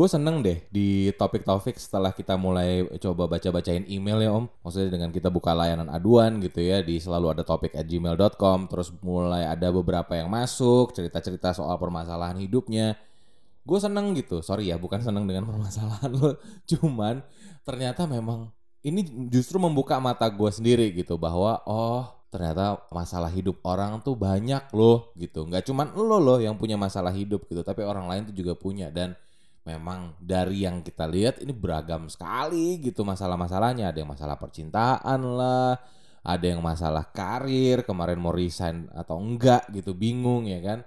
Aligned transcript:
Gue 0.00 0.08
seneng 0.08 0.40
deh 0.40 0.64
di 0.72 1.12
topik-topik 1.12 1.76
setelah 1.76 2.16
kita 2.16 2.32
mulai 2.40 2.88
coba 3.04 3.28
baca-bacain 3.28 3.84
email 3.84 4.16
ya 4.24 4.32
om. 4.32 4.48
Maksudnya 4.64 4.96
dengan 4.96 5.12
kita 5.12 5.28
buka 5.28 5.52
layanan 5.52 5.92
aduan 5.92 6.40
gitu 6.40 6.64
ya 6.64 6.80
di 6.80 6.96
selalu 6.96 7.36
ada 7.36 7.44
topik 7.44 7.76
at 7.76 7.84
gmail.com. 7.84 8.64
Terus 8.72 8.96
mulai 9.04 9.44
ada 9.44 9.68
beberapa 9.68 10.16
yang 10.16 10.32
masuk 10.32 10.96
cerita-cerita 10.96 11.52
soal 11.52 11.76
permasalahan 11.76 12.40
hidupnya. 12.40 12.96
Gue 13.60 13.76
seneng 13.76 14.16
gitu. 14.16 14.40
Sorry 14.40 14.72
ya 14.72 14.80
bukan 14.80 15.04
seneng 15.04 15.28
dengan 15.28 15.44
permasalahan 15.52 16.08
lo. 16.16 16.40
Cuman 16.64 17.20
ternyata 17.68 18.08
memang 18.08 18.48
ini 18.80 19.04
justru 19.28 19.60
membuka 19.60 20.00
mata 20.00 20.24
gue 20.32 20.48
sendiri 20.48 20.96
gitu 20.96 21.20
bahwa 21.20 21.60
oh 21.68 22.08
ternyata 22.32 22.88
masalah 22.88 23.28
hidup 23.28 23.60
orang 23.68 24.00
tuh 24.00 24.16
banyak 24.16 24.64
loh 24.72 25.12
gitu 25.18 25.44
nggak 25.44 25.66
cuman 25.66 25.92
lo 25.92 26.16
loh 26.22 26.38
yang 26.38 26.54
punya 26.54 26.78
masalah 26.78 27.10
hidup 27.10 27.44
gitu 27.50 27.60
tapi 27.66 27.82
orang 27.82 28.06
lain 28.06 28.30
tuh 28.30 28.36
juga 28.38 28.54
punya 28.54 28.86
dan 28.88 29.18
memang 29.64 30.16
dari 30.16 30.64
yang 30.64 30.80
kita 30.80 31.04
lihat 31.04 31.44
ini 31.44 31.52
beragam 31.52 32.08
sekali 32.08 32.80
gitu 32.80 33.04
masalah-masalahnya 33.04 33.92
ada 33.92 33.98
yang 34.00 34.08
masalah 34.10 34.40
percintaan 34.40 35.20
lah 35.36 35.76
ada 36.20 36.46
yang 36.46 36.60
masalah 36.60 37.08
karir 37.12 37.84
kemarin 37.84 38.20
mau 38.20 38.32
resign 38.32 38.88
atau 38.92 39.20
enggak 39.20 39.68
gitu 39.72 39.92
bingung 39.92 40.48
ya 40.48 40.60
kan 40.60 40.80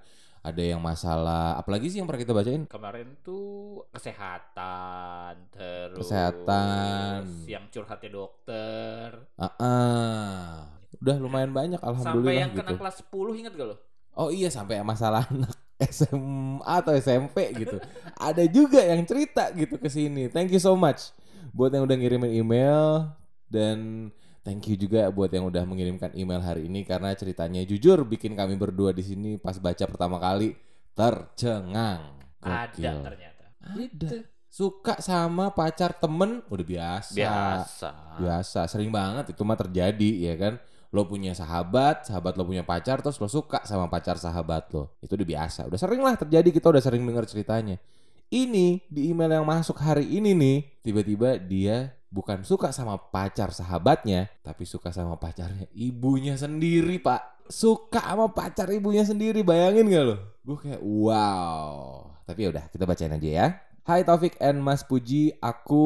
ada 0.43 0.59
yang 0.59 0.83
masalah 0.83 1.55
apalagi 1.55 1.87
sih 1.87 2.03
yang 2.03 2.07
pernah 2.09 2.19
kita 2.19 2.35
bacain 2.35 2.67
Kemarin 2.67 3.15
tuh 3.23 3.87
kesehatan, 3.95 5.47
terus 5.55 6.03
Kesehatan. 6.03 7.47
yang 7.47 7.63
curhatnya 7.71 8.11
dokter. 8.11 9.23
ah 9.39 9.55
ah. 9.55 10.67
udah 10.99 11.15
lumayan 11.15 11.55
banyak 11.55 11.79
Sampai 11.79 11.95
alhamdulillah 11.95 12.35
yang 12.35 12.51
gitu 12.51 12.59
kena 12.59 12.71
kelas 12.75 12.95
10 13.07 13.39
ingat 13.39 13.53
gak 13.55 13.67
lo? 13.71 13.75
Oh 14.19 14.29
iya 14.35 14.51
sampai 14.51 14.83
masalah 14.83 15.23
anak 15.31 15.55
SMA 15.81 16.61
atau 16.63 16.93
SMP 16.93 17.53
gitu. 17.57 17.77
Ada 18.19 18.45
juga 18.49 18.81
yang 18.83 19.01
cerita 19.07 19.49
gitu 19.55 19.79
ke 19.81 19.89
sini. 19.89 20.29
Thank 20.29 20.53
you 20.53 20.61
so 20.61 20.77
much 20.77 21.13
buat 21.53 21.69
yang 21.69 21.85
udah 21.85 21.97
ngirimin 21.99 22.33
email 22.33 23.13
dan 23.45 24.09
thank 24.41 24.65
you 24.65 24.79
juga 24.79 25.11
buat 25.13 25.29
yang 25.29 25.45
udah 25.45 25.63
mengirimkan 25.69 26.15
email 26.17 26.41
hari 26.41 26.65
ini 26.65 26.81
karena 26.87 27.13
ceritanya 27.13 27.61
jujur 27.67 28.01
bikin 28.09 28.33
kami 28.33 28.57
berdua 28.57 28.95
di 28.95 29.05
sini 29.05 29.37
pas 29.37 29.59
baca 29.61 29.85
pertama 29.85 30.17
kali 30.17 30.57
tercengang. 30.97 32.17
Ada 32.43 32.73
Gokil. 32.73 32.97
ternyata. 33.05 33.45
Ada. 33.63 34.09
Suka 34.53 35.01
sama 35.01 35.49
pacar 35.49 35.97
temen 35.97 36.45
udah 36.45 36.65
biasa. 36.65 37.17
Biasa. 37.17 37.89
Biasa, 38.21 38.59
sering 38.69 38.93
banget 38.93 39.33
itu 39.33 39.41
mah 39.41 39.57
terjadi 39.57 40.11
ya 40.29 40.35
kan. 40.37 40.53
Lo 40.93 41.09
punya 41.09 41.33
sahabat, 41.33 42.05
sahabat 42.05 42.37
lo 42.37 42.45
punya 42.45 42.61
pacar, 42.61 43.01
terus 43.01 43.17
lo 43.17 43.25
suka 43.25 43.65
sama 43.65 43.89
pacar 43.89 44.21
sahabat 44.21 44.69
lo. 44.77 44.93
Itu 45.01 45.17
udah 45.17 45.25
biasa, 45.25 45.65
udah 45.65 45.79
sering 45.81 46.05
lah 46.05 46.13
terjadi, 46.13 46.53
kita 46.53 46.69
udah 46.69 46.83
sering 46.85 47.01
dengar 47.01 47.25
ceritanya. 47.25 47.81
Ini 48.29 48.85
di 48.85 49.09
email 49.09 49.41
yang 49.41 49.45
masuk 49.49 49.81
hari 49.81 50.05
ini 50.05 50.37
nih, 50.37 50.57
tiba-tiba 50.85 51.41
dia 51.41 51.97
bukan 52.13 52.45
suka 52.45 52.69
sama 52.69 53.01
pacar 53.01 53.49
sahabatnya, 53.49 54.29
tapi 54.45 54.69
suka 54.69 54.93
sama 54.93 55.17
pacarnya 55.17 55.65
ibunya 55.73 56.37
sendiri 56.37 57.01
pak. 57.01 57.49
Suka 57.49 57.99
sama 58.13 58.29
pacar 58.29 58.69
ibunya 58.69 59.01
sendiri, 59.01 59.41
bayangin 59.41 59.89
gak 59.89 60.05
lo? 60.05 60.15
Gue 60.45 60.57
kayak 60.61 60.81
wow. 60.85 62.05
Tapi 62.23 62.39
ya 62.45 62.49
udah, 62.53 62.69
kita 62.69 62.85
bacain 62.85 63.17
aja 63.17 63.29
ya. 63.29 63.47
Hai 63.83 64.05
Taufik 64.07 64.39
and 64.39 64.63
Mas 64.63 64.79
Puji, 64.79 65.35
aku 65.43 65.83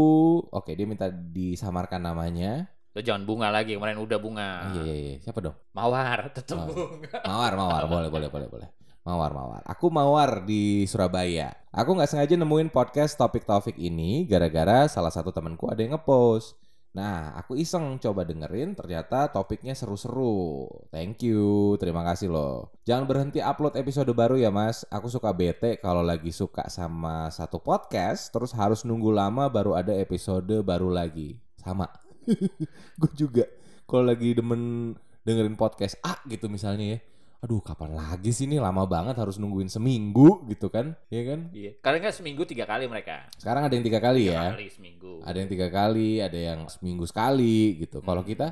oke 0.54 0.70
dia 0.70 0.86
minta 0.86 1.10
disamarkan 1.10 1.98
namanya. 1.98 2.70
Lo 2.98 3.06
jangan 3.06 3.30
bunga 3.30 3.53
lagi, 3.53 3.78
kemarin 3.78 4.02
udah 4.02 4.17
bunga. 4.17 4.50
Ah, 4.58 4.73
iya 4.73 4.81
iya 4.81 4.95
iya, 4.98 5.16
siapa 5.22 5.38
dong? 5.38 5.53
Mawar, 5.78 6.28
tetep 6.42 6.58
Oh. 6.58 6.66
bunga. 6.66 7.22
Mawar, 7.22 7.54
Mawar, 7.54 7.84
boleh 7.86 8.09
boleh 8.09 8.26
boleh 8.34 8.48
boleh. 8.50 8.70
Mawar, 9.06 9.38
Mawar. 9.38 9.62
Aku 9.70 9.94
Mawar 9.94 10.42
di 10.50 10.81
Surabaya. 10.89 11.54
Aku 11.70 11.94
nggak 11.94 12.09
sengaja 12.09 12.34
nemuin 12.34 12.73
podcast 12.73 13.14
topik 13.14 13.45
Taufik 13.45 13.78
ini 13.78 14.26
gara-gara 14.26 14.89
salah 14.89 15.14
satu 15.14 15.30
temanku 15.30 15.70
ada 15.70 15.78
yang 15.78 15.94
ngepost. 15.94 16.58
Nah, 16.98 17.38
aku 17.38 17.54
iseng 17.54 18.02
coba 18.02 18.26
dengerin, 18.26 18.73
ternyata 18.73 19.30
topiknya 19.30 19.78
seru-seru. 19.78 20.66
Thank 20.89 21.22
you, 21.22 21.77
terima 21.77 22.02
kasih 22.02 22.33
loh. 22.33 22.73
Jangan 22.82 23.05
berhenti 23.05 23.38
upload 23.38 23.77
episode 23.77 24.10
baru 24.17 24.42
ya 24.42 24.49
mas. 24.49 24.89
Aku 24.89 25.05
suka 25.05 25.30
bete 25.38 25.77
kalau 25.77 26.02
lagi 26.02 26.33
suka 26.33 26.66
sama 26.73 27.30
satu 27.30 27.61
podcast, 27.61 28.33
terus 28.33 28.49
harus 28.58 28.82
nunggu 28.82 29.14
lama 29.14 29.45
baru 29.45 29.77
ada 29.77 29.93
episode 29.93 30.66
baru 30.66 30.89
lagi. 30.89 31.38
Sama. 31.61 31.86
Gue 33.02 33.11
juga. 33.14 33.45
Kalau 33.83 34.04
lagi 34.04 34.33
demen 34.33 34.93
dengerin 35.23 35.55
podcast 35.55 35.95
A 36.02 36.20
gitu 36.26 36.48
misalnya 36.48 36.98
ya. 36.98 36.99
Aduh 37.38 37.61
kapan 37.61 37.93
lagi 37.93 38.33
sih 38.33 38.49
ini 38.49 38.58
lama 38.58 38.82
banget 38.83 39.14
harus 39.14 39.38
nungguin 39.38 39.70
seminggu 39.70 40.42
gitu 40.49 40.67
kan. 40.67 40.98
Iya 41.08 41.23
kan? 41.23 41.39
Iya. 41.54 41.71
Kalian 41.80 42.02
kan 42.04 42.14
seminggu 42.14 42.43
tiga 42.43 42.66
kali 42.66 42.89
mereka. 42.89 43.30
Sekarang 43.37 43.61
ada 43.64 43.73
yang 43.73 43.86
tiga 43.86 44.02
kali 44.02 44.26
Tiga 44.26 44.33
ya. 44.33 44.45
kali 44.58 44.67
seminggu. 44.67 45.11
Ada 45.21 45.37
yang 45.37 45.49
tiga 45.49 45.67
kali, 45.70 46.10
ada 46.17 46.39
yang 46.39 46.60
seminggu 46.66 47.05
sekali 47.05 47.77
gitu. 47.80 48.02
Kalau 48.02 48.26
Hmm. 48.26 48.32
kita 48.33 48.48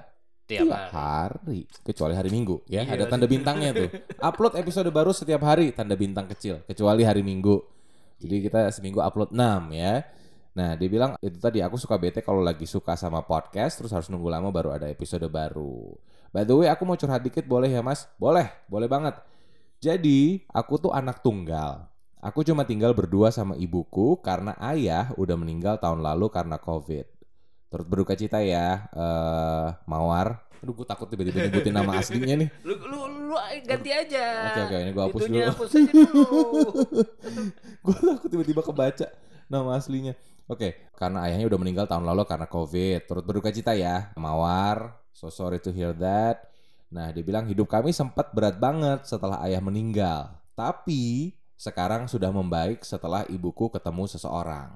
Tiap 0.45 0.61
tiap 0.61 0.77
hari. 0.77 0.91
hari, 0.93 1.59
kecuali 1.81 2.13
hari 2.13 2.29
Minggu 2.29 2.61
ya. 2.69 2.85
Iya 2.85 2.93
ada 2.93 3.05
tanda 3.09 3.25
bintangnya 3.25 3.73
tuh. 3.73 3.89
Upload 4.29 4.53
episode 4.53 4.85
baru 4.93 5.09
setiap 5.09 5.41
hari, 5.41 5.73
tanda 5.73 5.97
bintang 5.97 6.29
kecil, 6.29 6.61
kecuali 6.69 7.01
hari 7.01 7.25
Minggu. 7.25 7.65
Jadi 8.21 8.45
kita 8.45 8.69
seminggu 8.69 9.01
upload 9.01 9.33
6 9.33 9.73
ya. 9.73 10.05
Nah, 10.55 10.79
dia 10.79 10.87
bilang 10.87 11.19
itu 11.19 11.35
tadi 11.35 11.59
aku 11.59 11.75
suka 11.75 11.99
bete 11.99 12.23
kalau 12.23 12.39
lagi 12.39 12.63
suka 12.63 12.95
sama 12.95 13.19
podcast 13.27 13.75
terus 13.75 13.91
harus 13.91 14.07
nunggu 14.07 14.31
lama 14.31 14.47
baru 14.55 14.71
ada 14.71 14.87
episode 14.87 15.27
baru. 15.27 15.91
By 16.31 16.47
the 16.47 16.55
way, 16.55 16.71
aku 16.71 16.87
mau 16.87 16.95
curhat 16.95 17.19
dikit 17.19 17.43
boleh 17.43 17.67
ya, 17.67 17.83
Mas? 17.83 18.07
Boleh, 18.15 18.47
boleh 18.71 18.87
banget. 18.87 19.19
Jadi, 19.83 20.47
aku 20.51 20.79
tuh 20.79 20.91
anak 20.95 21.19
tunggal. 21.19 21.91
Aku 22.23 22.41
cuma 22.47 22.63
tinggal 22.63 22.95
berdua 22.95 23.35
sama 23.35 23.59
ibuku 23.59 24.19
karena 24.23 24.55
ayah 24.71 25.11
udah 25.19 25.35
meninggal 25.35 25.75
tahun 25.75 25.99
lalu 25.99 26.31
karena 26.31 26.55
COVID. 26.55 27.05
Turut 27.71 27.87
berduka 27.91 28.15
cita 28.15 28.39
ya, 28.39 28.87
eh 28.95 29.67
Mawar. 29.87 30.39
Aduh, 30.63 30.71
gue 30.71 30.87
takut 30.87 31.11
tiba-tiba 31.11 31.51
nyebutin 31.51 31.75
nama 31.75 31.95
aslinya 31.99 32.47
nih. 32.47 32.49
Lu, 32.63 32.79
lu, 32.79 32.99
lu 33.31 33.37
ganti 33.67 33.91
aja. 33.91 34.55
Oke, 34.55 34.59
oke, 34.71 34.75
ini 34.81 34.91
gua 34.95 35.03
hapus 35.11 35.19
Itunya 35.27 35.43
dulu. 35.51 36.39
gue 37.85 37.95
takut 37.95 38.29
tiba-tiba 38.31 38.61
kebaca 38.63 39.07
nama 39.51 39.77
aslinya. 39.77 40.13
Oke, 40.45 40.93
karena 40.93 41.25
ayahnya 41.25 41.49
udah 41.49 41.59
meninggal 41.59 41.85
tahun 41.89 42.05
lalu 42.05 42.23
karena 42.29 42.45
COVID. 42.45 43.09
Turut 43.09 43.25
berduka 43.25 43.49
cita 43.49 43.73
ya, 43.73 44.13
Mawar. 44.13 44.93
So 45.09 45.33
sorry 45.33 45.57
to 45.63 45.73
hear 45.73 45.95
that. 45.97 46.45
Nah, 46.93 47.09
dia 47.09 47.25
bilang 47.25 47.49
hidup 47.49 47.65
kami 47.65 47.89
sempat 47.89 48.29
berat 48.31 48.61
banget 48.61 49.09
setelah 49.09 49.41
ayah 49.43 49.59
meninggal. 49.59 50.37
Tapi 50.53 51.33
sekarang 51.57 52.05
sudah 52.05 52.29
membaik 52.29 52.85
setelah 52.85 53.25
ibuku 53.25 53.73
ketemu 53.73 54.05
seseorang. 54.05 54.75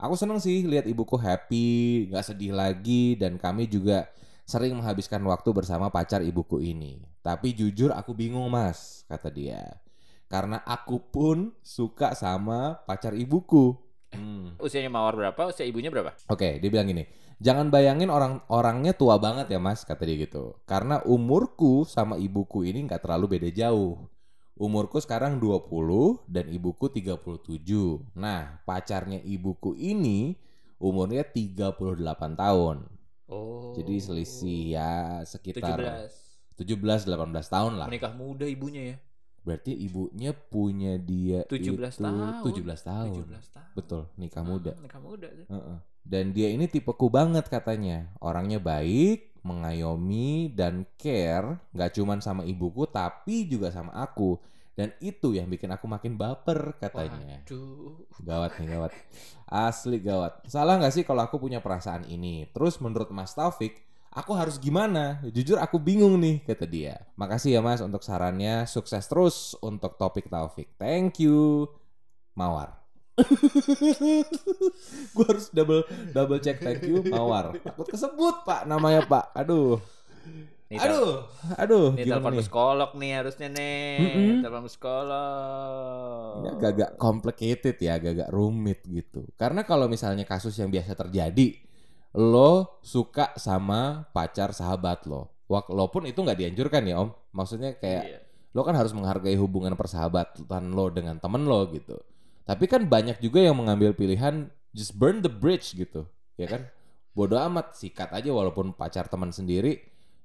Aku 0.00 0.18
seneng 0.18 0.42
sih 0.42 0.66
lihat 0.66 0.88
ibuku 0.88 1.14
happy, 1.14 2.10
gak 2.10 2.34
sedih 2.34 2.56
lagi, 2.56 3.14
dan 3.14 3.38
kami 3.38 3.70
juga 3.70 4.10
sering 4.42 4.74
menghabiskan 4.74 5.22
waktu 5.22 5.54
bersama 5.54 5.94
pacar 5.94 6.26
ibuku 6.26 6.58
ini. 6.58 7.06
Tapi 7.22 7.54
jujur 7.54 7.94
aku 7.94 8.10
bingung 8.10 8.50
mas, 8.50 9.06
kata 9.06 9.30
dia. 9.30 9.78
Karena 10.26 10.58
aku 10.66 10.98
pun 10.98 11.54
suka 11.62 12.18
sama 12.18 12.82
pacar 12.82 13.14
ibuku. 13.14 13.78
Hmm. 14.12 14.54
Usianya 14.60 14.92
Mawar 14.92 15.16
berapa? 15.16 15.50
Usia 15.50 15.66
ibunya 15.66 15.88
berapa? 15.88 16.12
Oke, 16.28 16.60
dia 16.60 16.68
bilang 16.68 16.88
gini. 16.88 17.04
Jangan 17.42 17.74
bayangin 17.74 18.06
orang-orangnya 18.06 18.94
tua 18.94 19.18
banget 19.18 19.50
ya 19.50 19.58
mas, 19.58 19.82
kata 19.82 20.06
dia 20.06 20.28
gitu. 20.28 20.54
Karena 20.62 21.02
umurku 21.02 21.82
sama 21.82 22.14
ibuku 22.14 22.62
ini 22.62 22.86
nggak 22.86 23.02
terlalu 23.02 23.34
beda 23.34 23.50
jauh. 23.50 23.98
Umurku 24.54 25.02
sekarang 25.02 25.42
20 25.42 26.22
dan 26.30 26.46
ibuku 26.46 26.86
37. 26.86 28.14
Nah, 28.14 28.62
pacarnya 28.62 29.18
ibuku 29.26 29.74
ini 29.74 30.38
umurnya 30.78 31.26
38 31.26 32.38
tahun. 32.38 32.76
Oh. 33.26 33.74
Jadi 33.74 33.94
selisih 33.98 34.78
ya 34.78 34.90
sekitar 35.26 35.82
17. 35.82 36.22
17 36.62 37.10
18 37.10 37.48
tahun 37.48 37.72
lah. 37.80 37.86
Menikah 37.90 38.14
muda 38.14 38.46
ibunya 38.46 38.94
ya. 38.94 38.96
Berarti 39.42 39.74
ibunya 39.74 40.30
punya 40.30 40.94
dia 41.02 41.42
17 41.50 41.98
itu 41.98 42.02
tahun. 42.02 42.42
17 42.46 42.88
tahun. 42.88 43.14
17 43.26 43.54
tahun. 43.54 43.70
Betul, 43.74 44.02
nikah 44.14 44.44
muda. 44.46 44.72
Ah, 44.74 44.82
Nikah 44.86 45.02
muda 45.02 45.28
tuh. 45.28 45.46
Heeh. 45.50 45.78
Dan 46.02 46.24
dia 46.34 46.48
ini 46.50 46.66
tipeku 46.66 47.10
banget 47.10 47.46
katanya. 47.46 48.10
Orangnya 48.22 48.58
baik, 48.62 49.38
mengayomi 49.42 50.50
dan 50.54 50.86
care, 50.94 51.58
nggak 51.74 51.90
cuman 51.98 52.18
sama 52.22 52.42
ibuku 52.46 52.86
tapi 52.86 53.46
juga 53.50 53.70
sama 53.74 53.90
aku. 53.98 54.38
Dan 54.72 54.88
itu 55.04 55.36
yang 55.36 55.52
bikin 55.52 55.68
aku 55.68 55.84
makin 55.84 56.16
baper 56.16 56.78
katanya. 56.80 57.44
Waduh. 57.44 58.08
Gawat 58.24 58.56
nih 58.56 58.68
gawat. 58.72 58.92
Asli 59.44 60.00
gawat. 60.00 60.48
Salah 60.48 60.80
nggak 60.80 60.94
sih 60.96 61.04
kalau 61.04 61.28
aku 61.28 61.36
punya 61.36 61.60
perasaan 61.60 62.08
ini? 62.08 62.48
Terus 62.56 62.80
menurut 62.80 63.12
Mas 63.12 63.36
Taufik, 63.36 63.76
aku 64.12 64.36
harus 64.36 64.60
gimana? 64.60 65.18
Jujur 65.32 65.56
aku 65.58 65.80
bingung 65.80 66.20
nih 66.20 66.44
kata 66.44 66.68
dia. 66.68 67.00
Makasih 67.16 67.56
ya 67.56 67.60
Mas 67.64 67.80
untuk 67.80 68.04
sarannya. 68.04 68.68
Sukses 68.68 69.08
terus 69.08 69.56
untuk 69.64 69.96
topik 69.96 70.28
Taufik. 70.28 70.76
Thank 70.76 71.24
you. 71.24 71.66
Mawar. 72.32 72.80
Gue 75.12 75.24
harus 75.28 75.52
double 75.52 75.84
double 76.16 76.40
check 76.40 76.60
thank 76.60 76.84
you 76.84 77.04
Mawar. 77.04 77.56
Takut 77.60 77.88
kesebut 77.88 78.44
Pak 78.44 78.64
namanya 78.64 79.04
Pak. 79.04 79.36
Aduh. 79.36 79.80
Nih, 80.72 80.80
Aduh, 80.80 81.28
aduh, 81.60 81.92
gimana 81.92 82.16
telepon 82.16 82.32
nih? 82.32 82.40
psikolog 82.48 82.90
nih 82.96 83.10
harusnya 83.20 83.48
nih. 83.52 83.92
Mm-mm. 84.00 84.40
Telepon 84.40 84.64
psikolog. 84.72 86.32
Ini 86.40 86.48
agak-agak 86.48 86.90
complicated 86.96 87.76
ya, 87.76 88.00
agak-agak 88.00 88.32
rumit 88.32 88.80
gitu. 88.88 89.28
Karena 89.36 89.68
kalau 89.68 89.84
misalnya 89.84 90.24
kasus 90.24 90.56
yang 90.56 90.72
biasa 90.72 90.96
terjadi, 90.96 91.60
lo 92.12 92.80
suka 92.84 93.32
sama 93.40 94.04
pacar 94.12 94.52
sahabat 94.52 95.08
lo. 95.08 95.32
Walaupun 95.48 96.08
itu 96.08 96.20
nggak 96.20 96.38
dianjurkan 96.38 96.82
ya 96.84 96.96
om. 97.00 97.10
Maksudnya 97.32 97.76
kayak 97.76 98.04
Iya. 98.04 98.18
lo 98.52 98.60
kan 98.64 98.76
harus 98.76 98.92
menghargai 98.92 99.36
hubungan 99.36 99.72
persahabatan 99.76 100.72
lo 100.72 100.92
dengan 100.92 101.16
temen 101.16 101.44
lo 101.48 101.64
gitu. 101.72 101.96
Tapi 102.44 102.68
kan 102.68 102.84
banyak 102.84 103.20
juga 103.20 103.40
yang 103.40 103.56
mengambil 103.56 103.96
pilihan 103.96 104.48
just 104.76 104.96
burn 104.96 105.24
the 105.24 105.30
bridge 105.32 105.72
gitu, 105.72 106.04
ya 106.36 106.48
kan? 106.48 106.68
Bodoh 107.12 107.38
amat, 107.48 107.76
sikat 107.76 108.12
aja 108.12 108.32
walaupun 108.32 108.72
pacar 108.72 109.08
teman 109.08 109.32
sendiri. 109.32 109.80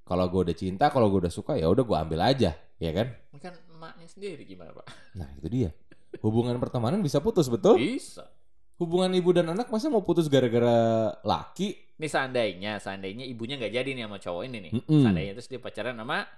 Kalau 0.08 0.24
gue 0.32 0.40
udah 0.48 0.56
cinta, 0.56 0.88
kalau 0.88 1.12
gue 1.12 1.28
udah 1.28 1.32
suka 1.32 1.60
ya 1.60 1.68
udah 1.68 1.84
gue 1.84 1.98
ambil 2.00 2.20
aja, 2.24 2.56
ya 2.80 2.92
kan? 2.96 3.12
Ini 3.36 3.40
kan 3.44 3.54
emaknya 3.76 4.08
sendiri 4.08 4.48
gimana 4.48 4.72
pak? 4.72 4.88
Nah 5.20 5.28
itu 5.36 5.48
dia. 5.52 5.70
Hubungan 6.24 6.56
pertemanan 6.58 7.04
bisa 7.04 7.20
putus 7.20 7.52
betul? 7.52 7.76
Bisa. 7.76 8.24
Hubungan 8.78 9.10
ibu 9.18 9.34
dan 9.34 9.50
anak 9.50 9.74
masa 9.74 9.90
mau 9.90 10.06
putus 10.06 10.30
gara-gara 10.30 11.10
laki? 11.26 11.98
Ini 11.98 12.06
seandainya, 12.06 12.78
seandainya 12.78 13.26
ibunya 13.26 13.58
nggak 13.58 13.74
jadi 13.74 13.90
nih 13.90 14.04
sama 14.06 14.18
cowok 14.22 14.44
ini 14.46 14.58
nih. 14.70 14.72
Mm-mm. 14.78 15.02
Seandainya 15.02 15.34
terus 15.34 15.50
dia 15.50 15.58
pacaran 15.58 15.98
sama 15.98 16.30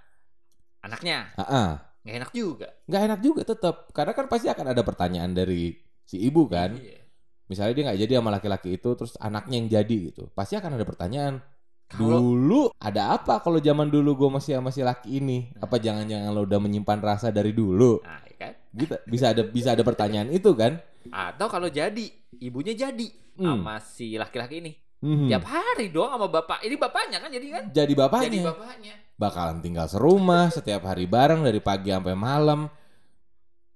anaknya, 0.80 1.36
ah. 1.36 1.76
nggak 2.00 2.16
enak 2.16 2.30
juga. 2.32 2.68
nggak 2.88 3.02
enak 3.12 3.20
juga 3.20 3.42
tetap. 3.44 3.92
Karena 3.92 4.12
kan 4.16 4.24
pasti 4.32 4.48
akan 4.48 4.72
ada 4.72 4.80
pertanyaan 4.80 5.36
dari 5.36 5.76
si 6.08 6.16
ibu 6.16 6.48
kan. 6.48 6.80
Iya. 6.80 7.04
Misalnya 7.52 7.72
dia 7.76 7.84
nggak 7.92 8.00
jadi 8.08 8.12
sama 8.16 8.30
laki-laki 8.32 8.68
itu, 8.80 8.88
terus 8.96 9.12
anaknya 9.20 9.56
yang 9.60 9.68
jadi 9.68 9.96
gitu. 10.08 10.32
Pasti 10.32 10.56
akan 10.56 10.80
ada 10.80 10.84
pertanyaan. 10.88 11.44
Kalau 11.90 12.22
Dulu 12.22 12.70
ada 12.78 13.18
apa 13.18 13.42
kalau 13.42 13.58
zaman 13.58 13.90
dulu 13.90 14.14
gue 14.14 14.30
masih 14.30 14.56
sama 14.56 14.70
si 14.72 14.80
laki 14.80 15.20
ini? 15.20 15.52
Nah. 15.58 15.68
Apa 15.68 15.76
jangan-jangan 15.76 16.30
lo 16.32 16.46
udah 16.48 16.60
menyimpan 16.62 16.98
rasa 17.04 17.28
dari 17.28 17.52
dulu? 17.52 18.00
nah, 18.00 18.24
ya 18.24 18.34
kan? 18.38 18.52
Gitu. 18.72 18.94
Bisa 19.04 19.36
ada 19.36 19.42
bisa 19.44 19.76
ada 19.76 19.84
pertanyaan 19.84 20.32
itu 20.32 20.54
kan? 20.54 20.78
Atau 21.10 21.50
kalau 21.50 21.66
jadi, 21.66 22.19
ibunya 22.36 22.72
jadi 22.72 23.08
Hmm. 23.34 23.64
sama 23.64 23.80
si 23.80 24.14
laki-laki 24.14 24.60
ini. 24.60 24.72
Mhm. 25.00 25.32
Tiap 25.32 25.44
hari 25.48 25.88
dong 25.88 26.12
sama 26.12 26.28
bapak. 26.28 26.60
Ini 26.60 26.76
bapaknya 26.76 27.18
kan 27.18 27.32
jadi 27.32 27.46
kan? 27.48 27.62
Jadi 27.72 27.92
bapaknya. 27.96 28.28
Jadi 28.28 28.40
bapaknya. 28.44 28.94
bakalan 29.16 29.58
tinggal 29.60 29.84
serumah 29.84 30.48
setiap 30.48 30.84
hari 30.84 31.04
bareng 31.04 31.40
dari 31.40 31.60
pagi 31.60 31.88
sampai 31.88 32.12
malam. 32.12 32.68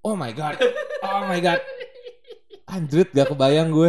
Oh 0.05 0.12
my 0.15 0.33
god. 0.33 0.61
Oh 1.01 1.25
my 1.25 1.41
god. 1.41 1.61
Anjrit 2.67 3.09
gak 3.11 3.29
kebayang 3.29 3.73
gue. 3.73 3.89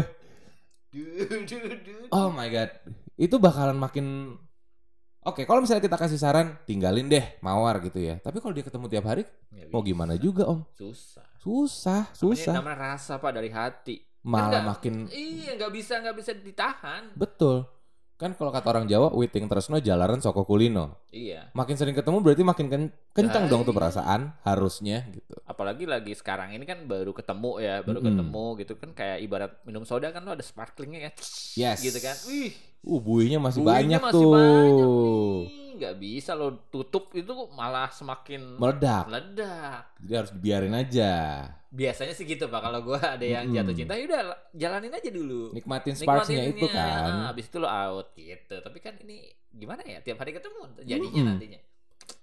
Oh 2.09 2.31
my 2.31 2.47
god. 2.47 2.71
Itu 3.15 3.35
bakalan 3.37 3.75
makin 3.75 4.35
Oke, 5.25 5.41
kalau 5.41 5.57
misalnya 5.57 5.81
kita 5.81 5.97
kasih 5.97 6.21
saran, 6.21 6.53
tinggalin 6.69 7.09
deh 7.09 7.25
mawar 7.41 7.81
gitu 7.81 7.97
ya. 7.97 8.21
Tapi 8.21 8.37
kalau 8.37 8.53
dia 8.53 8.61
ketemu 8.61 8.85
tiap 8.85 9.09
hari, 9.09 9.25
Nggak 9.49 9.73
mau 9.73 9.81
gimana 9.81 10.13
juga 10.15 10.45
om? 10.45 10.61
Susah. 10.77 11.25
Susah, 11.41 12.05
Namanya, 12.05 12.21
susah. 12.21 12.53
namanya 12.53 12.77
rasa 12.93 13.17
pak 13.17 13.31
dari 13.33 13.49
hati. 13.49 14.05
Malah 14.25 14.49
Enggak. 14.49 14.63
makin 14.65 14.93
Iya 15.07 15.51
nggak 15.55 15.71
bisa 15.71 15.93
nggak 16.01 16.17
bisa 16.17 16.31
ditahan. 16.33 17.13
betul. 17.13 17.69
Kan 18.15 18.31
kalau 18.31 18.47
kata 18.47 18.71
orang 18.71 18.87
Jawa, 18.87 19.11
witing 19.11 19.43
tresno 19.45 19.75
jalaran 19.77 20.23
soko 20.23 20.47
kulino. 20.47 21.03
Iya. 21.11 21.51
Makin 21.51 21.75
sering 21.75 21.91
ketemu 21.91 22.23
berarti 22.23 22.41
makin 22.41 22.67
ken- 22.71 22.93
kencang 23.11 23.43
Nah, 23.45 23.51
dong 23.51 23.67
tuh 23.67 23.75
iya. 23.75 23.79
perasaan, 23.83 24.21
harusnya 24.41 25.03
gitu. 25.11 25.35
Apalagi 25.43 25.83
lagi 25.83 26.15
sekarang 26.15 26.55
ini 26.55 26.63
kan 26.63 26.87
baru 26.87 27.11
ketemu 27.11 27.59
ya, 27.59 27.83
baru 27.83 27.99
Mm-mm. 27.99 28.07
ketemu 28.15 28.45
gitu 28.63 28.73
kan 28.79 28.89
kayak 28.95 29.19
ibarat 29.19 29.51
minum 29.67 29.83
soda 29.83 30.15
kan 30.15 30.23
lo 30.23 30.31
ada 30.31 30.39
sparklingnya 30.39 30.99
ya. 31.05 31.11
Yes. 31.59 31.83
Gitu 31.83 31.99
kan. 31.99 32.15
Wih. 32.31 32.55
Uh, 32.87 33.03
buinya 33.03 33.35
masih 33.37 33.59
buihnya 33.59 33.99
banyak 33.99 34.01
masih 34.07 34.15
tuh. 34.15 34.31
banyak 34.31 34.87
bisa 36.15 36.31
lo 36.31 36.71
tutup 36.71 37.11
itu 37.11 37.35
malah 37.51 37.91
semakin 37.91 38.55
Meledak. 38.55 39.03
meledak. 39.11 39.83
Jadi 39.99 40.13
harus 40.15 40.31
dibiarin 40.31 40.71
aja. 40.71 41.11
Biasanya 41.67 42.15
sih 42.15 42.23
gitu 42.23 42.47
pak. 42.47 42.63
Kalau 42.63 42.79
gua 42.87 43.19
ada 43.19 43.25
yang 43.27 43.51
Mm-mm. 43.51 43.55
jatuh 43.59 43.75
cinta, 43.75 43.99
ya 43.99 44.07
udah 44.07 44.21
jalanin 44.55 44.95
aja 44.95 45.09
dulu. 45.11 45.51
Nikmatin 45.51 45.91
sparksnya 45.91 46.47
itu 46.47 46.71
kan. 46.71 47.11
Ah, 47.11 47.35
Habis 47.35 47.51
itu 47.51 47.57
lo 47.59 47.67
out 47.67 48.15
gitu. 48.15 48.55
Tapi 48.63 48.77
kan 48.79 48.95
ini 49.03 49.27
gimana 49.51 49.83
ya? 49.83 49.99
Tiap 49.99 50.23
hari 50.23 50.31
ketemu 50.31 50.59
jadinya 50.79 51.11
Mm-mm. 51.11 51.27
nantinya. 51.35 51.59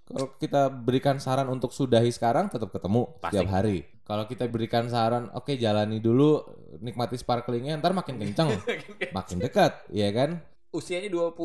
Kalau 0.03 0.35
kita 0.35 0.67
berikan 0.67 1.15
saran 1.15 1.47
untuk 1.47 1.71
sudahi 1.71 2.11
sekarang 2.11 2.49
tetap 2.49 2.73
ketemu 2.73 3.07
Pasti. 3.21 3.39
setiap 3.39 3.49
hari. 3.53 3.77
Kalau 4.03 4.27
kita 4.27 4.43
berikan 4.51 4.91
saran, 4.91 5.31
oke 5.31 5.55
jalani 5.55 6.03
dulu, 6.03 6.43
nikmati 6.83 7.15
sparklingnya, 7.15 7.79
ntar 7.79 7.95
makin 7.95 8.19
kenceng, 8.19 8.51
makin 9.15 9.37
dekat, 9.39 9.79
ya 9.95 10.11
kan? 10.11 10.43
Usianya 10.75 11.07
20, 11.07 11.39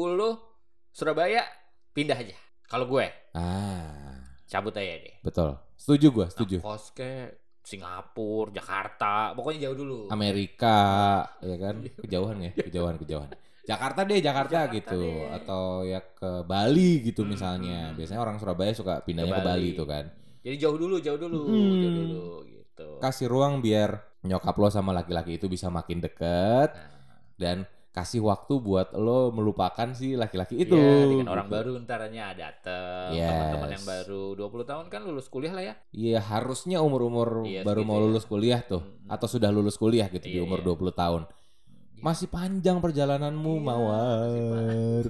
Surabaya 0.91 1.47
pindah 1.91 2.17
aja. 2.17 2.37
Kalau 2.65 2.85
gue 2.87 3.07
Ah, 3.33 4.19
cabut 4.45 4.73
aja 4.73 4.95
deh. 4.99 5.17
betul. 5.21 5.57
Setuju 5.75 6.07
gua, 6.11 6.27
setuju. 6.29 6.59
Kos 6.61 6.91
ke 6.91 7.33
Singapura, 7.63 8.51
Jakarta, 8.51 9.33
pokoknya 9.33 9.69
jauh 9.69 9.77
dulu. 9.77 10.01
Amerika, 10.09 10.79
ya 11.39 11.57
kan? 11.57 11.85
Kejauhan 12.01 12.37
ya, 12.41 12.51
kejauhan, 12.53 12.97
kejauhan. 12.97 13.31
Jakarta 13.63 14.01
deh, 14.03 14.19
Jakarta, 14.19 14.59
Jakarta 14.65 14.75
gitu. 14.75 15.01
deh. 15.01 15.21
Atau 15.31 15.63
ya 15.85 16.01
ke 16.01 16.31
Bali 16.43 17.05
gitu 17.05 17.23
Hmm, 17.23 17.31
misalnya. 17.31 17.93
hmm. 17.93 17.97
Biasanya 17.97 18.21
orang 18.21 18.37
Surabaya 18.41 18.73
suka 18.73 19.05
pindahnya 19.05 19.33
ke 19.33 19.41
Ke 19.41 19.45
Bali, 19.45 19.61
Bali. 19.61 19.77
itu 19.77 19.85
kan. 19.85 20.05
Jadi 20.41 20.57
jauh 20.57 20.77
dulu, 20.77 20.97
jauh 20.99 21.21
dulu, 21.21 21.45
Hmm. 21.45 21.77
jauh 21.79 21.95
dulu 21.95 22.25
gitu. 22.49 22.89
Kasih 22.99 23.29
ruang 23.29 23.61
biar 23.61 23.91
nyokap 24.25 24.57
lo 24.57 24.69
sama 24.69 24.91
laki-laki 24.91 25.37
itu 25.37 25.47
bisa 25.47 25.69
makin 25.69 26.01
deket 26.01 26.73
Nah, 26.73 26.91
dan 27.37 27.69
kasih 27.99 28.23
waktu 28.23 28.55
buat 28.59 28.95
lo 28.95 29.35
melupakan 29.35 29.91
si 29.91 30.15
laki-laki 30.15 30.55
itu. 30.55 30.73
iya, 30.73 31.03
dengan 31.05 31.35
orang 31.35 31.51
gitu. 31.51 31.55
baru 31.59 31.71
ntarnya 31.83 32.31
dateng, 32.33 33.11
Yes. 33.11 33.27
teman-teman 33.27 33.71
yang 33.75 33.85
baru 33.85 34.23
20 34.39 34.63
tahun 34.65 34.85
kan 34.87 35.01
lulus 35.03 35.27
kuliah 35.27 35.51
lah 35.51 35.65
ya. 35.67 35.75
Iya, 35.91 36.19
harusnya 36.23 36.79
umur-umur 36.79 37.43
Iya, 37.43 37.67
baru 37.67 37.83
segitu 37.83 37.91
mau 37.91 37.99
ya. 37.99 38.05
lulus 38.07 38.25
kuliah 38.25 38.61
tuh 38.63 38.81
Mm-mm. 38.81 39.11
atau 39.11 39.27
sudah 39.27 39.51
lulus 39.51 39.75
kuliah 39.75 40.07
gitu 40.07 40.23
di 40.25 40.39
Iya, 40.39 40.47
umur 40.47 40.63
iya. 40.63 40.67
20 40.71 40.95
tahun. 40.95 41.23
Masih 41.99 42.31
panjang 42.31 42.79
perjalananmu, 42.79 43.53
Iya, 43.53 43.65
Mawar. 43.67 45.05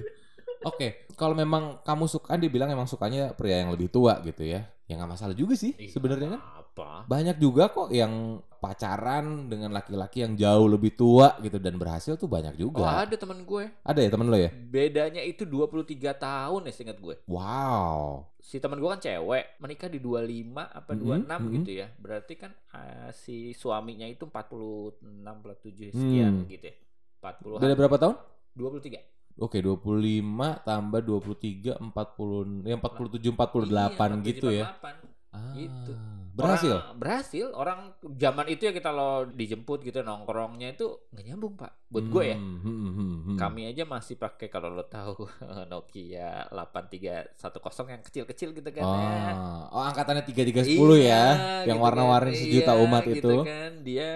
Oke, 0.59 1.07
kalau 1.13 1.37
memang 1.37 1.79
kamu 1.81 2.05
suka, 2.05 2.35
dia 2.35 2.49
bilang 2.49 2.67
emang 2.67 2.83
sukanya 2.83 3.31
pria 3.31 3.61
yang 3.61 3.71
lebih 3.71 3.87
tua 3.87 4.19
gitu 4.19 4.43
ya. 4.43 4.65
Ya 4.83 4.97
nggak 4.97 5.11
masalah 5.13 5.37
juga 5.37 5.53
sih 5.53 5.77
Iya, 5.77 5.93
sebenarnya 5.93 6.35
kan. 6.35 6.41
Apa? 6.65 7.05
Banyak 7.05 7.37
juga 7.37 7.69
kok 7.69 7.93
yang 7.93 8.41
pacaran 8.59 9.25
dengan 9.47 9.71
laki-laki 9.71 10.21
yang 10.21 10.35
jauh 10.35 10.67
lebih 10.67 10.93
tua 10.93 11.39
gitu 11.39 11.57
dan 11.57 11.75
berhasil 11.75 12.13
tuh 12.13 12.27
banyak 12.27 12.53
Oh 12.53 12.61
juga. 12.61 13.01
ada 13.01 13.15
teman 13.15 13.41
gue. 13.41 13.71
Ada 13.81 13.99
ya 13.99 14.09
temen 14.09 14.27
lo 14.27 14.35
ya? 14.35 14.51
Bedanya 14.51 15.19
itu 15.19 15.43
23 15.43 15.95
tahun 16.13 16.61
ya 16.63 16.71
seingat 16.71 16.99
gue. 16.99 17.15
Wow. 17.25 18.27
si 18.39 18.57
teman 18.57 18.77
gue 18.77 18.89
kan 18.89 18.97
cewek 18.97 19.45
menikah 19.57 19.85
di 19.85 19.99
25 19.99 20.65
apa 20.65 20.91
Mhm, 20.91 20.99
26 21.21 21.37
mhm. 21.37 21.51
gitu 21.53 21.71
ya 21.75 21.87
berarti 21.95 22.33
kan 22.33 22.51
eh, 22.73 23.11
si 23.13 23.51
suaminya 23.51 24.03
itu 24.03 24.25
46 24.25 25.05
47 25.05 25.91
sekian 25.91 26.33
Hmm. 26.33 26.49
gitu 26.49 26.65
ya 26.65 26.75
40 27.21 27.59
Beda 27.59 27.75
berapa 27.75 27.95
tahun? 27.95 28.15
23 28.55 29.05
Oke, 29.37 29.61
25 29.61 30.25
tambah 30.59 30.99
23 30.99 31.77
40 31.77 32.65
ya 32.65 32.75
47 32.75 33.31
48 33.31 33.71
Iya, 34.11 34.25
gitu 34.25 34.47
ya. 34.49 34.65
48. 34.75 34.97
Ah, 35.29 35.53
Gitu. 35.53 35.93
Berhasil. 36.41 36.73
Orang, 36.73 36.95
berhasil 36.95 37.47
orang 37.51 37.79
zaman 38.15 38.45
itu 38.47 38.61
ya 38.63 38.71
kita 38.71 38.89
lo 38.89 39.09
dijemput 39.25 39.79
gitu 39.81 39.99
nongkrongnya 39.99 40.71
itu 40.71 40.87
nggak 41.09 41.25
nyambung 41.25 41.53
pak 41.53 41.71
buat 41.87 42.05
gue 42.05 42.23
ya 42.25 42.37
Hmm, 42.37 42.57
hmm, 42.59 42.79
hmm, 42.89 43.13
hmm. 43.25 43.37
kami 43.37 43.61
aja 43.65 43.83
masih 43.83 44.15
pakai 44.15 44.47
kalau 44.47 44.69
lo 44.69 44.83
tahu 44.83 45.25
Nokia 45.69 46.47
8310 46.47 47.49
yang 47.89 48.01
kecil-kecil 48.01 48.49
gitu 48.51 48.69
kan 48.69 48.83
ya. 48.83 49.33
Oh, 49.33 49.75
oh 49.75 49.83
angkatannya 49.83 50.23
3310 50.23 50.69
Iya, 50.69 50.85
ya, 50.97 51.23
yang 51.65 51.77
gitu 51.77 51.83
warna-warni 51.83 52.31
kan. 52.31 52.39
sejuta 52.39 52.71
Iya, 52.71 52.81
umat 52.81 53.03
gitu 53.03 53.15
itu. 53.29 53.35
kan 53.43 53.71
dia 53.81 54.11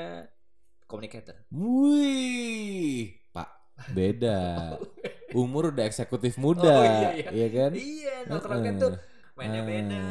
communicator 0.86 1.36
Wih, 1.50 3.02
Pak, 3.30 3.50
beda. 3.90 4.40
Umur 5.34 5.74
udah 5.74 5.84
eksekutif 5.84 6.38
muda, 6.38 6.62
Oh, 6.70 6.84
iya, 6.86 7.10
iya. 7.12 7.30
iya 7.34 7.48
kan? 7.50 7.72
iya 7.74 8.16
nongkrongnya 8.30 8.72
Heeh. 8.72 8.84
tuh 8.84 8.92
mainnya 9.34 9.62
beda 9.66 10.04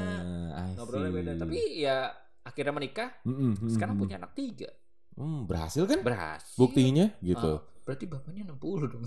Ah, 0.53 0.67
I 0.69 0.75
ngobrolnya 0.77 1.11
beda 1.15 1.33
tapi 1.39 1.59
ya 1.79 2.11
akhirnya 2.43 2.73
menikah 2.75 3.09
mm, 3.23 3.71
sekarang 3.71 3.95
mm. 3.97 4.01
punya 4.03 4.17
anak 4.19 4.33
tiga 4.35 4.71
Hmm, 5.13 5.45
berhasil 5.45 5.85
kan? 5.85 6.01
berhasil 6.01 6.57
Buktinya 6.57 7.13
gitu. 7.21 7.61
Ah, 7.61 7.85
berarti 7.85 8.09
bapaknya 8.09 8.49
60 8.49 8.89
dong 8.89 9.05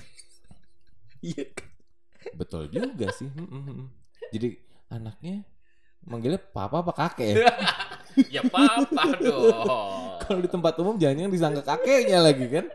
iya 1.25 1.43
kan 1.49 1.65
Betul 2.37 2.69
juga 2.69 3.09
sih. 3.09 3.25
Mm, 3.33 3.47
mm, 3.49 3.63
mm. 3.73 3.87
Jadi 4.29 4.47
anaknya 4.89 5.41
manggilnya 6.05 6.37
papa 6.37 6.85
apa 6.85 6.93
kakek? 6.93 7.41
ya? 7.41 7.53
ya 8.37 8.41
papa 8.45 9.17
dong 9.25 10.21
Kalau 10.21 10.39
di 10.41 10.49
tempat 10.49 10.73
umum 10.77 10.95
jangan-jangan 10.95 11.33
disangka 11.33 11.61
kakeknya 11.65 12.21
lagi 12.21 12.45
kan? 12.49 12.65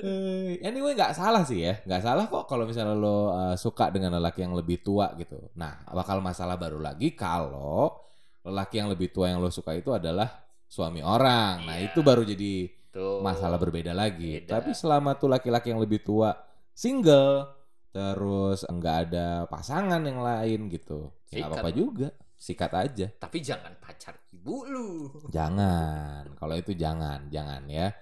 Eh, 0.00 0.60
anyway 0.64 0.96
nggak 0.96 1.12
salah 1.12 1.44
sih 1.44 1.60
ya, 1.64 1.78
nggak 1.84 2.02
salah 2.02 2.24
kok 2.26 2.48
kalau 2.48 2.64
misalnya 2.64 2.96
lo 2.96 3.30
uh, 3.30 3.56
suka 3.56 3.92
dengan 3.92 4.16
lelaki 4.16 4.42
yang 4.42 4.56
lebih 4.56 4.80
tua 4.80 5.12
gitu. 5.20 5.36
Nah 5.56 5.84
bakal 5.92 6.24
masalah 6.24 6.56
baru 6.56 6.80
lagi 6.80 7.12
kalau 7.12 7.92
lelaki 8.40 8.80
yang 8.80 8.88
lebih 8.88 9.12
tua 9.12 9.28
yang 9.28 9.44
lo 9.44 9.52
suka 9.52 9.76
itu 9.76 9.92
adalah 9.92 10.28
suami 10.64 11.04
orang. 11.04 11.66
Nah 11.68 11.76
Iya. 11.76 11.92
itu 11.92 12.00
baru 12.00 12.24
jadi 12.24 12.52
tuh 12.90 13.20
masalah 13.20 13.60
berbeda 13.60 13.92
lagi. 13.92 14.40
Beda. 14.42 14.58
Tapi 14.58 14.72
selama 14.72 15.14
tuh 15.20 15.28
laki-laki 15.28 15.70
yang 15.70 15.82
lebih 15.82 16.00
tua 16.00 16.32
single, 16.72 17.46
terus 17.92 18.64
nggak 18.64 18.96
ada 19.10 19.44
pasangan 19.50 20.00
yang 20.00 20.22
lain 20.22 20.70
gitu. 20.72 21.10
Ya 21.30 21.46
nggak 21.46 21.60
apa-apa 21.60 21.70
juga, 21.74 22.08
sikat 22.34 22.72
aja. 22.74 23.06
Tapi 23.20 23.38
jangan 23.44 23.76
pacar 23.78 24.16
ibu 24.32 24.64
lu. 24.66 24.90
Jangan, 25.28 26.34
kalau 26.38 26.54
itu 26.56 26.72
jangan, 26.74 27.28
jangan 27.28 27.66
ya. 27.68 27.92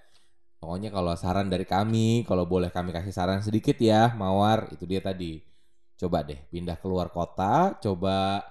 Pokoknya 0.59 0.91
kalau 0.91 1.15
saran 1.15 1.47
dari 1.47 1.63
kami, 1.63 2.27
kalau 2.27 2.43
boleh 2.43 2.67
kami 2.67 2.91
kasih 2.91 3.15
saran 3.15 3.39
sedikit 3.39 3.79
ya, 3.79 4.11
Mawar, 4.11 4.67
itu 4.75 4.83
dia 4.83 4.99
tadi. 4.99 5.39
Coba 5.95 6.23
deh 6.23 6.39
pindah 6.51 6.75
keluar 6.79 7.07
kota, 7.11 7.79
coba 7.79 8.43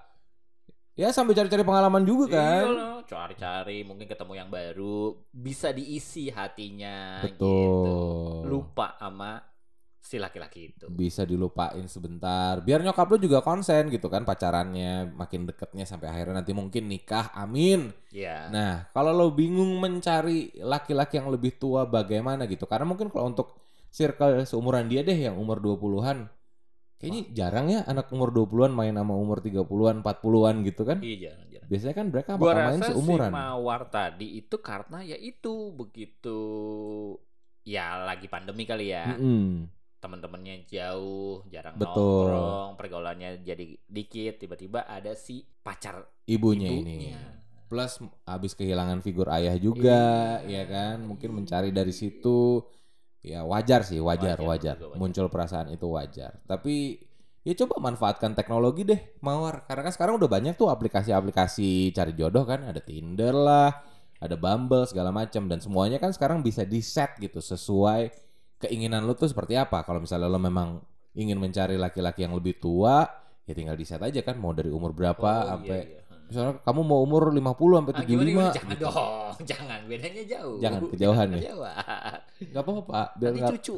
ya 0.97 1.13
sambil 1.13 1.37
cari-cari 1.37 1.65
pengalaman 1.65 2.05
juga 2.09 2.33
kan. 2.33 2.65
Iya 2.65 2.73
loh, 2.73 2.99
cari-cari 3.05 3.85
mungkin 3.85 4.09
ketemu 4.09 4.33
yang 4.41 4.49
baru, 4.49 5.21
bisa 5.33 5.69
diisi 5.73 6.33
hatinya 6.33 7.25
Betul. 7.25 7.45
gitu. 7.61 7.97
Lupa 8.49 8.97
sama 8.97 9.45
si 10.09 10.17
laki-laki 10.17 10.73
itu. 10.73 10.89
Bisa 10.89 11.29
dilupain 11.29 11.85
sebentar. 11.85 12.65
Biar 12.65 12.81
nyokap 12.81 13.13
lu 13.13 13.21
juga 13.21 13.45
konsen 13.45 13.93
gitu 13.93 14.09
kan 14.09 14.25
pacarannya, 14.25 15.13
makin 15.13 15.45
deketnya 15.45 15.85
sampai 15.85 16.09
akhirnya 16.09 16.41
nanti 16.41 16.57
mungkin 16.57 16.89
nikah. 16.89 17.29
Amin. 17.37 17.93
Iya. 18.09 18.49
Nah, 18.49 18.89
kalau 18.97 19.13
lo 19.13 19.29
bingung 19.37 19.77
mencari 19.77 20.57
laki-laki 20.65 21.21
yang 21.21 21.29
lebih 21.29 21.61
tua 21.61 21.85
bagaimana 21.85 22.49
gitu. 22.49 22.65
Karena 22.65 22.89
mungkin 22.89 23.13
kalau 23.13 23.29
untuk 23.29 23.61
circle 23.93 24.49
seumuran 24.49 24.89
dia 24.89 25.05
deh 25.05 25.29
yang 25.29 25.37
umur 25.37 25.61
20-an. 25.61 26.33
Kayaknya 26.99 27.23
jarang 27.31 27.67
ya 27.69 27.85
anak 27.85 28.09
umur 28.09 28.33
20-an 28.33 28.73
main 28.73 28.97
sama 28.97 29.13
umur 29.13 29.45
30-an, 29.45 30.01
40-an 30.01 30.57
gitu 30.65 30.83
kan. 30.89 30.99
Iya, 31.05 31.31
jangan, 31.31 31.47
jangan. 31.53 31.67
Biasanya 31.69 31.95
kan 31.95 32.07
mereka 32.09 32.31
Gua 32.41 32.49
bakal 32.49 32.65
main 32.65 32.81
rasa 32.81 32.91
seumuran. 32.97 33.31
si 33.31 33.37
Mawar 33.37 33.83
tadi 33.93 34.27
itu 34.41 34.57
karena 34.65 34.99
ya 35.05 35.15
itu 35.21 35.53
begitu 35.77 36.41
ya 37.69 38.03
lagi 38.09 38.27
pandemi 38.27 38.65
kali 38.65 38.91
ya. 38.91 39.15
Mm-mm. 39.15 39.69
Teman-temannya 39.99 40.63
jauh, 40.65 41.43
jarang 41.51 41.75
Betul. 41.75 42.31
nongkrong, 42.31 42.71
pergaulannya 42.79 43.43
jadi 43.43 43.67
dikit, 43.83 44.39
tiba-tiba 44.39 44.87
ada 44.87 45.19
si 45.19 45.43
pacar 45.59 46.07
Ibunya, 46.25 46.71
ibunya. 46.71 46.95
ini. 46.95 46.99
Plus 47.67 47.99
habis 48.25 48.55
kehilangan 48.55 49.03
figur 49.03 49.27
ayah 49.29 49.59
juga, 49.59 50.39
Iya. 50.47 50.47
ya 50.47 50.63
kan? 50.71 50.97
Mungkin 51.03 51.35
mencari 51.35 51.75
dari 51.75 51.91
situ 51.91 52.63
ya 53.19 53.43
wajar 53.43 53.83
sih, 53.83 53.99
wajar, 53.99 54.39
Wajar, 54.39 54.47
wajar. 54.47 54.77
wajar. 54.79 54.97
Muncul 54.97 55.27
perasaan 55.29 55.75
itu 55.75 55.85
wajar. 55.91 56.39
Tapi 56.47 56.97
ya 57.43 57.53
coba 57.59 57.83
manfaatkan 57.83 58.33
teknologi 58.33 58.87
deh, 58.87 59.19
Mawar. 59.21 59.67
Karena 59.67 59.83
kan 59.85 59.93
sekarang 59.93 60.17
udah 60.17 60.31
banyak 60.31 60.55
tuh 60.55 60.71
aplikasi-aplikasi 60.71 61.91
cari 61.91 62.15
jodoh 62.15 62.47
kan, 62.47 62.63
ada 62.65 62.79
Tinder 62.79 63.35
lah, 63.35 63.75
ada 64.19 64.37
Bumble 64.39 64.87
segala 64.87 65.11
macam 65.11 65.51
dan 65.51 65.59
semuanya 65.59 65.99
kan 65.99 66.15
sekarang 66.15 66.41
bisa 66.41 66.63
di-set 66.63 67.19
gitu 67.19 67.43
sesuai 67.43 68.28
keinginan 68.59 69.07
lo 69.07 69.15
tuh 69.15 69.31
seperti 69.31 69.55
apa. 69.55 69.83
Kalau 69.87 70.03
misalnya 70.03 70.29
lo 70.31 70.39
memang 70.43 70.83
ingin 71.15 71.39
mencari 71.39 71.75
laki-laki 71.79 72.27
yang 72.27 72.35
lebih 72.35 72.59
tua, 72.63 73.07
ya 73.47 73.53
tinggal 73.57 73.75
di-set 73.79 74.03
aja 74.03 74.21
kan 74.23 74.37
mau 74.39 74.53
dari 74.53 74.69
umur 74.71 74.93
berapa 74.93 75.19
Oh, 75.19 75.39
iya, 75.43 75.49
sampai 75.55 75.79
iya. 75.89 76.01
Misalnya 76.29 76.53
kamu 76.61 76.81
mau 76.85 77.01
umur 77.01 77.33
50 77.33 77.41
sampai 77.75 77.93
Ah, 77.93 78.01
75 78.05 78.07
gimana, 78.07 78.29
gimana? 78.29 78.53
Jangan 78.53 78.71
gitu. 78.71 78.85
dong, 78.85 79.33
jangan 79.51 79.81
bedanya 79.85 80.23
jauh. 80.29 80.57
Jangan, 80.61 80.81
kejauhan 80.93 81.27
ya? 81.27 81.39
Kejauhan. 81.41 82.19
Gak 82.39 82.63
apa-apa. 82.63 83.01
Biar 83.17 83.31
Nanti 83.33 83.41
nggak 83.41 83.53
cucu 83.59 83.75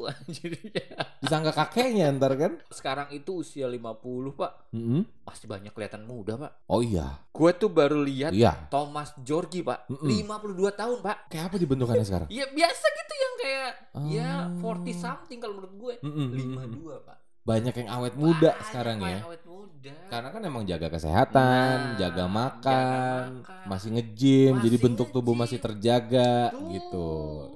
disangka 1.21 1.53
kakeknya 1.53 2.07
ntar 2.17 2.33
kan. 2.35 2.53
Sekarang 2.69 3.09
itu 3.11 3.41
usia 3.41 3.65
50, 3.65 4.35
Pak. 4.35 4.53
Mm-mm. 4.75 5.01
Masih 5.23 5.47
banyak 5.47 5.71
kelihatan 5.71 6.03
muda, 6.05 6.35
Pak. 6.37 6.53
Oh 6.67 6.81
iya, 6.81 7.23
Gue 7.31 7.55
tuh 7.55 7.71
baru 7.71 8.03
lihat 8.03 8.35
iya. 8.35 8.67
Thomas 8.69 9.15
Georgi, 9.23 9.63
Pak. 9.63 9.89
Mm-mm. 9.89 10.11
52 10.11 10.75
tahun, 10.75 10.99
Pak. 11.01 11.17
Kayak 11.31 11.45
apa 11.49 11.57
dibentukannya 11.57 12.05
sekarang? 12.05 12.29
Ya 12.41 12.47
biasa 12.49 12.85
gitu 12.91 13.15
yang 13.15 13.35
kayak 13.37 13.71
ya 14.11 14.31
Oh. 14.61 14.75
40 14.77 14.93
something 14.95 15.39
kalau 15.39 15.55
menurut 15.57 15.75
gue. 15.77 15.95
Mm-mm, 16.05 16.27
mm-mm. 16.33 16.73
52, 16.77 17.09
Pak. 17.09 17.17
Banyak 17.51 17.75
yang 17.75 17.89
awet 17.91 18.15
muda 18.15 18.51
Banyak, 18.53 18.67
sekarang 18.67 18.99
ya. 19.03 19.21
Awet 19.21 19.43
muda. 19.43 19.93
Karena 20.07 20.29
kan 20.29 20.43
emang 20.45 20.65
jaga 20.65 20.89
kesehatan, 20.89 21.75
Nah, 21.75 21.97
jaga 21.97 22.15
jaga 22.21 22.25
makan, 22.29 23.23
makan. 23.41 23.65
masih 23.67 23.89
nge-gym, 23.93 24.55
jadi 24.61 24.77
bentuk 24.77 25.09
tubuh 25.09 25.33
nge-gym. 25.33 25.43
masih 25.43 25.59
terjaga 25.59 26.33
Tuh. 26.53 26.69
gitu. 26.71 27.09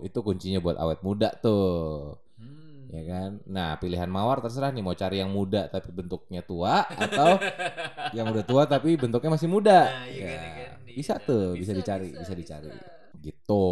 Itu 0.02 0.18
kuncinya 0.20 0.58
buat 0.58 0.74
awet 0.74 1.00
muda 1.00 1.28
tuh. 1.36 2.16
Hmm. 2.34 2.88
Ya 2.88 3.02
kan? 3.04 3.30
Nah, 3.44 3.76
pilihan 3.76 4.08
mawar 4.08 4.40
terserah 4.40 4.70
nih 4.70 4.80
mau 4.80 4.94
cari 4.94 5.20
yang 5.20 5.28
muda 5.28 5.68
tapi 5.68 5.90
bentuknya 5.90 6.40
tua 6.40 6.86
atau 6.88 7.36
yang 8.16 8.30
udah 8.30 8.44
tua 8.44 8.64
tapi 8.64 8.96
bentuknya 8.96 9.30
masih 9.30 9.46
muda. 9.46 9.78
Nah, 9.84 10.06
iya 10.08 10.24
Ya, 10.24 10.36
kan, 10.72 10.78
bisa 10.88 11.14
tuh, 11.18 11.54
bisa, 11.54 11.74
Bisa, 11.74 11.80
dicari, 11.82 12.08
bisa, 12.14 12.22
bisa, 12.22 12.34
dicari. 12.34 12.68
bisa. 12.70 12.88
Gitu. 13.20 13.66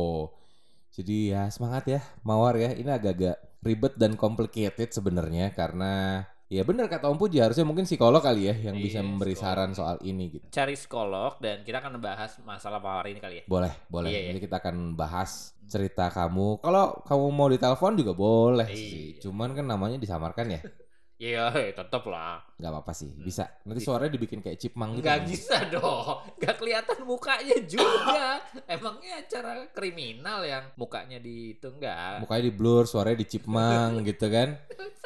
Jadi 0.93 1.33
ya 1.33 1.49
semangat 1.49 1.88
ya 1.88 2.00
mawar 2.21 2.59
ya. 2.59 2.76
Ini 2.76 2.91
agak-agak 2.91 3.38
ribet 3.62 3.95
dan 3.95 4.14
complicated 4.14 4.90
sebenarnya 4.90 5.54
karena 5.54 6.23
ya 6.47 6.66
bener 6.66 6.85
kata 6.85 7.09
Om 7.09 7.16
Puji 7.16 7.40
harusnya 7.40 7.64
mungkin 7.64 7.87
psikolog 7.87 8.21
kali 8.21 8.45
ya 8.45 8.54
yang 8.69 8.76
bisa 8.76 9.00
Iya, 9.00 9.07
memberi 9.07 9.33
psikolog. 9.33 9.49
saran 9.49 9.71
soal 9.73 9.97
ini 10.02 10.25
gitu. 10.28 10.45
Cari 10.50 10.75
psikolog 10.75 11.40
dan 11.40 11.64
kita 11.64 11.81
akan 11.81 11.97
membahas 11.97 12.37
masalah 12.42 12.76
mawar 12.76 13.09
ini 13.09 13.23
kali 13.23 13.35
ya. 13.40 13.45
Boleh, 13.49 13.73
boleh. 13.88 14.11
Iya, 14.12 14.19
iya. 14.19 14.28
Jadi 14.35 14.40
kita 14.42 14.61
akan 14.61 14.92
bahas 14.92 15.54
cerita 15.64 16.12
kamu. 16.12 16.61
Kalau 16.61 17.00
kamu 17.02 17.25
mau 17.33 17.49
ditelepon 17.49 17.97
juga 17.97 18.12
boleh 18.12 18.69
sih. 18.69 19.16
Iya. 19.16 19.25
Cuman 19.25 19.57
kan 19.57 19.64
namanya 19.64 19.97
disamarkan 19.97 20.52
ya. 20.52 20.61
Iya, 21.23 21.55
tetap 21.79 22.02
lah. 22.11 22.43
nggak 22.59 22.67
apa-apa 22.67 22.91
sih 22.91 23.14
bisa 23.14 23.47
nanti 23.62 23.79
suaranya 23.79 24.11
dibikin 24.11 24.43
kayak 24.43 24.59
chipmunk 24.59 24.99
gitu 24.99 25.07
Nggak 25.07 25.21
bisa 25.31 25.57
dong. 25.71 26.19
Nggak 26.35 26.55
kelihatan 26.59 26.99
mukanya 27.07 27.59
juga. 27.62 28.26
Emangnya 28.75 29.23
acara 29.23 29.52
kriminal 29.71 30.43
yang 30.43 30.64
mukanya 30.75 31.19
di 31.19 31.55
itu 31.55 31.71
enggak? 31.71 32.19
mukanya 32.19 32.43
di 32.43 32.52
blur 32.52 32.85
suaranya 32.85 33.19
di 33.23 33.26
chipmunk 33.29 33.93
gitu 34.11 34.26
kan 34.26 34.59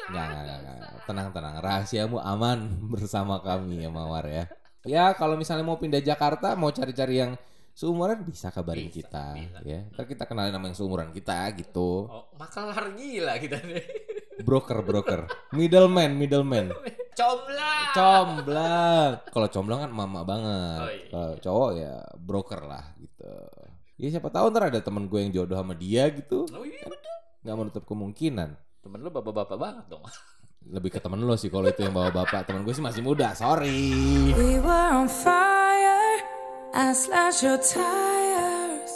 nggak 0.07 0.25
nggak 0.25 0.41
nggak, 0.41 0.59
nggak. 0.63 0.91
tenang 1.05 1.27
tenang 1.29 1.55
rahasiamu 1.59 2.17
aman 2.17 2.59
bersama 2.87 3.37
kami 3.37 3.83
ya 3.83 3.89
mawar 3.91 4.25
ya 4.25 4.43
ya 4.87 5.11
kalau 5.13 5.35
misalnya 5.35 5.61
mau 5.61 5.75
pindah 5.75 5.99
Jakarta 5.99 6.55
mau 6.55 6.71
cari-cari 6.71 7.19
yang 7.19 7.35
seumuran 7.73 8.23
bisa 8.23 8.47
kabarin 8.49 8.87
Bisa, 8.87 9.03
kita 9.03 9.25
bisa. 9.35 9.59
ya 9.61 9.79
ntar 9.91 10.07
kita 10.07 10.23
kenalin 10.23 10.49
sama 10.49 10.65
yang 10.71 10.77
seumuran 10.79 11.09
kita 11.11 11.37
gitu 11.59 12.07
Oh, 12.07 12.25
makalar 12.39 12.95
gila 12.95 13.35
kita 13.35 13.59
nih. 13.61 13.83
Broker 14.39 14.79
broker 14.81 15.21
middleman 15.51 16.13
middleman 16.13 16.69
Comblang. 17.13 17.85
comblang 17.91 19.11
kalau 19.27 19.47
comblang 19.47 19.79
kan 19.81 19.91
mama 19.91 20.21
banget 20.21 20.79
Oh, 20.79 20.89
iya. 20.89 21.09
kalau 21.09 21.33
cowok 21.39 21.71
ya 21.73 21.93
broker 22.15 22.61
lah 22.63 22.83
gitu 22.97 23.31
ya 23.97 24.07
siapa 24.11 24.29
tahu 24.29 24.45
ntar 24.49 24.69
ada 24.69 24.79
temen 24.79 25.05
gue 25.05 25.19
yang 25.19 25.31
jodoh 25.31 25.55
sama 25.55 25.73
dia 25.73 26.05
gitu 26.09 26.45
Oh 26.47 26.61
iya 26.61 26.83
bener. 26.83 27.15
nggak 27.41 27.55
menutup 27.55 27.83
kemungkinan 27.83 28.49
Temen 28.79 28.99
lu 28.99 29.09
bapak-bapak 29.09 29.57
banget 29.57 29.85
dong. 29.87 30.05
lebih 30.67 30.91
ke 30.91 30.99
temen 30.99 31.19
lo 31.19 31.33
sih 31.33 31.47
kalau 31.47 31.65
itu 31.65 31.81
yang 31.81 31.91
bawa 31.91 32.13
bapak 32.13 32.43
temen 32.43 32.61
gue 32.61 32.71
sih 32.71 32.83
masih 32.83 32.99
muda 32.99 33.33
sorry 33.33 33.95
We 34.35 34.59
were 34.59 34.69
on 34.93 35.07
fire. 35.07 36.21
I 36.71 36.91
slashed 36.91 37.41
your 37.41 37.57
tires. 37.57 38.93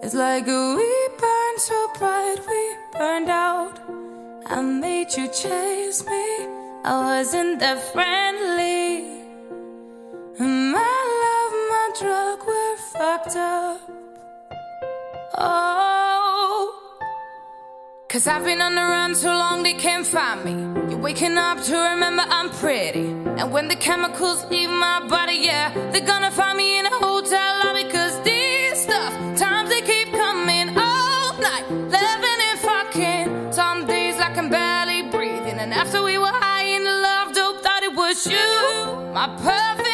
It's 0.00 0.14
like 0.14 0.46
we 0.46 0.90
burned 1.12 1.58
so 1.58 1.76
bright, 1.92 2.38
we 2.40 2.62
burned 2.94 3.28
out. 3.28 3.74
I 4.48 4.62
made 4.62 5.12
you 5.16 5.26
chase 5.26 6.06
me. 6.06 6.46
I 6.84 7.18
wasn't 7.18 7.58
that 7.58 7.82
friendly. 7.92 9.02
My 10.38 10.92
love, 11.24 11.52
my 11.72 11.86
drug, 11.98 12.46
we're 12.46 12.76
fucked 12.76 13.34
up. 13.34 13.80
Oh. 15.36 16.86
Cause 18.08 18.28
I've 18.28 18.44
been 18.44 18.60
on 18.60 18.76
the 18.76 18.82
run 18.82 19.14
too 19.14 19.26
long, 19.26 19.64
they 19.64 19.74
can't 19.74 20.06
find 20.06 20.44
me. 20.44 20.52
You're 20.90 21.00
waking 21.00 21.36
up 21.36 21.60
to 21.64 21.76
remember 21.76 22.22
I'm 22.28 22.50
pretty. 22.50 23.08
And 23.40 23.50
when 23.50 23.66
the 23.66 23.74
chemicals 23.74 24.44
leave 24.48 24.70
my 24.70 25.04
body, 25.08 25.40
yeah, 25.42 25.72
they're 25.90 26.06
gonna 26.06 26.30
find 26.30 26.56
me 26.56 26.78
in 26.78 26.86
a 26.86 26.90
hotel 26.90 27.64
lobby. 27.64 27.82
Cause 27.90 28.05
you. 38.24 39.10
My 39.12 39.28
perfect 39.42 39.85